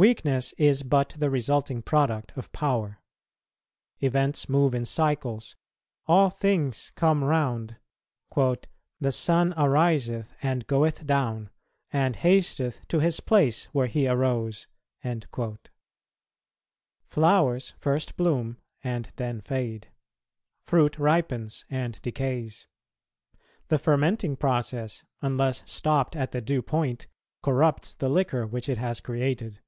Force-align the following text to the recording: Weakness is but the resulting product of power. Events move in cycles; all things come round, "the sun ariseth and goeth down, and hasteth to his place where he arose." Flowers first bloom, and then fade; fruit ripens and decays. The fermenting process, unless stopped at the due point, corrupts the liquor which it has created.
Weakness 0.00 0.52
is 0.58 0.84
but 0.84 1.14
the 1.18 1.28
resulting 1.28 1.82
product 1.82 2.30
of 2.36 2.52
power. 2.52 3.02
Events 3.98 4.48
move 4.48 4.72
in 4.72 4.84
cycles; 4.84 5.56
all 6.06 6.30
things 6.30 6.92
come 6.94 7.24
round, 7.24 7.74
"the 8.32 9.10
sun 9.10 9.52
ariseth 9.56 10.34
and 10.40 10.68
goeth 10.68 11.04
down, 11.04 11.50
and 11.92 12.14
hasteth 12.14 12.86
to 12.86 13.00
his 13.00 13.18
place 13.18 13.64
where 13.74 13.88
he 13.88 14.06
arose." 14.06 14.68
Flowers 17.08 17.70
first 17.80 18.16
bloom, 18.16 18.58
and 18.84 19.08
then 19.16 19.40
fade; 19.40 19.88
fruit 20.62 20.96
ripens 20.96 21.64
and 21.68 22.00
decays. 22.02 22.68
The 23.66 23.80
fermenting 23.80 24.36
process, 24.36 25.04
unless 25.22 25.68
stopped 25.68 26.14
at 26.14 26.30
the 26.30 26.40
due 26.40 26.62
point, 26.62 27.08
corrupts 27.42 27.96
the 27.96 28.08
liquor 28.08 28.46
which 28.46 28.68
it 28.68 28.78
has 28.78 29.00
created. 29.00 29.58